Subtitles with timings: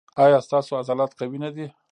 [0.23, 1.67] ایا ستاسو عضلات قوي نه دي؟